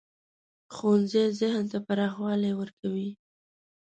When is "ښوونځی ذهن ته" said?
0.73-1.77